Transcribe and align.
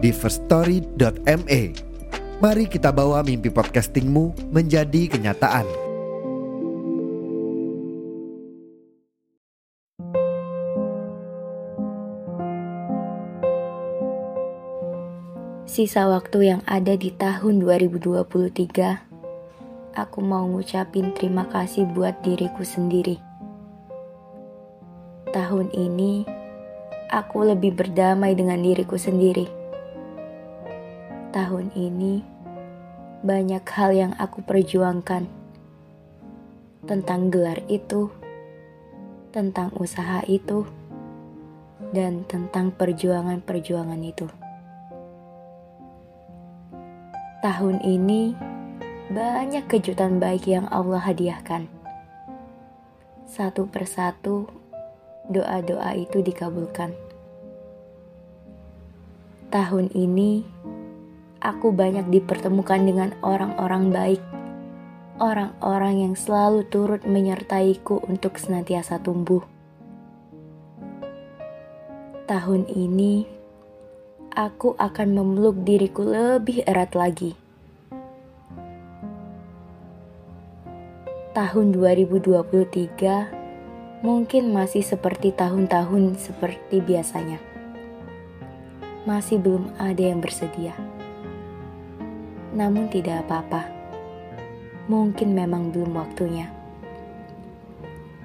di 0.00 0.16
firststory.me. 0.16 1.62
Mari 2.40 2.64
kita 2.72 2.88
bawa 2.88 3.20
mimpi 3.20 3.52
podcastingmu 3.52 4.48
menjadi 4.48 5.12
kenyataan. 5.12 5.68
Sisa 15.68 16.08
waktu 16.10 16.50
yang 16.50 16.66
ada 16.66 16.98
di 16.98 17.14
tahun 17.14 17.62
2023, 17.62 19.94
aku 19.94 20.18
mau 20.18 20.50
ngucapin 20.50 21.14
terima 21.14 21.46
kasih 21.46 21.86
buat 21.94 22.18
diriku 22.26 22.66
sendiri. 22.66 23.22
Tahun 25.30 25.70
ini, 25.70 26.26
aku 27.12 27.54
lebih 27.54 27.78
berdamai 27.78 28.34
dengan 28.34 28.58
diriku 28.58 28.98
sendiri. 28.98 29.59
Tahun 31.30 31.70
ini, 31.78 32.26
banyak 33.22 33.62
hal 33.62 33.94
yang 33.94 34.12
aku 34.18 34.42
perjuangkan 34.42 35.30
tentang 36.90 37.30
gelar 37.30 37.62
itu, 37.70 38.10
tentang 39.30 39.70
usaha 39.78 40.26
itu, 40.26 40.66
dan 41.94 42.26
tentang 42.26 42.74
perjuangan-perjuangan 42.74 44.02
itu. 44.02 44.26
Tahun 47.46 47.78
ini 47.78 48.34
banyak 49.14 49.70
kejutan 49.70 50.18
baik 50.18 50.50
yang 50.50 50.66
Allah 50.66 50.98
hadiahkan. 50.98 51.70
Satu 53.30 53.70
persatu, 53.70 54.50
doa-doa 55.30 55.94
itu 55.94 56.26
dikabulkan. 56.26 56.90
Tahun 59.54 59.86
ini, 59.94 60.42
aku 61.40 61.72
banyak 61.72 62.04
dipertemukan 62.12 62.84
dengan 62.84 63.16
orang-orang 63.24 63.88
baik, 63.88 64.20
orang-orang 65.16 66.04
yang 66.08 66.14
selalu 66.14 66.68
turut 66.68 67.08
menyertaiku 67.08 68.04
untuk 68.04 68.36
senantiasa 68.36 69.00
tumbuh. 69.00 69.40
Tahun 72.28 72.62
ini, 72.70 73.26
aku 74.36 74.76
akan 74.78 75.08
memeluk 75.16 75.64
diriku 75.64 76.04
lebih 76.06 76.62
erat 76.68 76.94
lagi. 76.94 77.34
Tahun 81.30 81.70
2023 81.72 84.02
mungkin 84.04 84.52
masih 84.52 84.82
seperti 84.82 85.30
tahun-tahun 85.34 86.18
seperti 86.20 86.82
biasanya. 86.84 87.38
Masih 89.08 89.40
belum 89.40 89.72
ada 89.80 90.04
yang 90.04 90.20
bersedia. 90.20 90.89
Namun 92.54 92.90
tidak 92.90 93.26
apa-apa. 93.26 93.66
Mungkin 94.90 95.34
memang 95.34 95.70
belum 95.70 95.94
waktunya. 95.94 96.50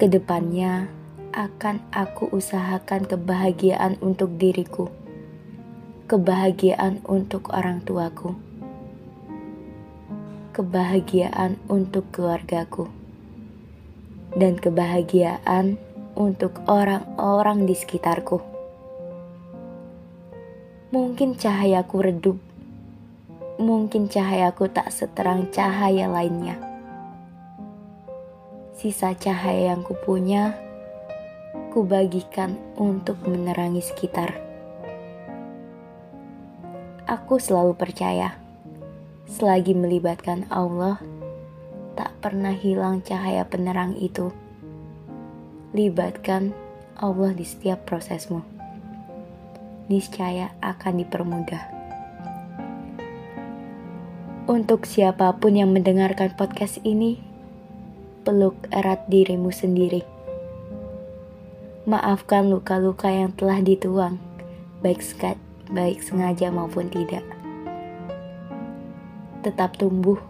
Ke 0.00 0.08
depannya 0.08 0.88
akan 1.34 1.82
aku 1.92 2.30
usahakan 2.32 3.04
kebahagiaan 3.06 4.00
untuk 4.00 4.38
diriku 4.40 4.88
kebahagiaan 6.04 7.00
untuk 7.08 7.48
orang 7.48 7.80
tuaku, 7.80 8.36
kebahagiaan 10.52 11.56
untuk 11.64 12.12
keluargaku, 12.12 12.92
dan 14.36 14.60
kebahagiaan 14.60 15.80
untuk 16.12 16.60
orang-orang 16.68 17.64
di 17.64 17.72
sekitarku. 17.72 18.44
Mungkin 20.92 21.40
cahayaku 21.40 21.96
redup, 22.04 22.36
mungkin 23.64 24.12
cahayaku 24.12 24.68
tak 24.68 24.92
seterang 24.92 25.48
cahaya 25.48 26.04
lainnya. 26.12 26.60
Sisa 28.76 29.16
cahaya 29.16 29.72
yang 29.72 29.80
kupunya, 29.80 30.52
kubagikan 31.72 32.60
untuk 32.76 33.16
menerangi 33.24 33.80
sekitar 33.80 34.44
Aku 37.04 37.36
selalu 37.36 37.76
percaya, 37.76 38.40
selagi 39.28 39.76
melibatkan 39.76 40.48
Allah, 40.48 40.96
tak 42.00 42.16
pernah 42.24 42.56
hilang 42.56 43.04
cahaya 43.04 43.44
penerang 43.44 43.92
itu. 44.00 44.32
Libatkan 45.76 46.56
Allah 46.96 47.36
di 47.36 47.44
setiap 47.44 47.84
prosesmu. 47.84 48.40
Niscaya 49.92 50.56
akan 50.64 51.04
dipermudah. 51.04 51.83
Untuk 54.44 54.84
siapa 54.84 55.32
pun 55.40 55.56
yang 55.56 55.72
mendengarkan 55.72 56.36
podcast 56.36 56.76
ini, 56.84 57.16
peluk 58.28 58.52
erat 58.68 59.08
dirimu 59.08 59.48
sendiri. 59.48 60.04
Maafkan 61.88 62.52
luka-luka 62.52 63.08
yang 63.08 63.32
telah 63.32 63.64
dituang, 63.64 64.20
baik 64.84 65.00
baik 65.72 66.04
sengaja 66.04 66.52
maupun 66.52 66.92
tidak. 66.92 67.24
Tetap 69.40 69.80
tumbuh, 69.80 70.20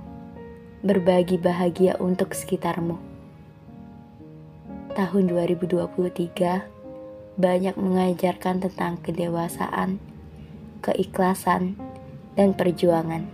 berbagi 0.87 1.35
bahagia 1.35 1.99
untuk 1.99 2.39
sekitarmu. 2.39 2.95
Tahun 4.95 5.25
2023 5.27 7.35
banyak 7.35 7.75
mengajarkan 7.75 8.63
tentang 8.63 8.95
kedewasaan, 9.03 9.99
keikhlasan, 10.87 11.75
dan 12.39 12.55
perjuangan. 12.55 13.34